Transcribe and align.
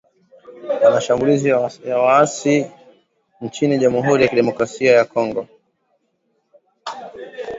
mashambulizi 0.93 1.49
ya 1.85 1.97
waasi 1.99 2.61
hao 2.61 2.71
nchini 3.41 3.77
jamhuri 3.77 4.23
ya 4.23 4.29
kidemokrasia 4.29 4.91
ya 4.91 5.05
Kongo 5.05 5.47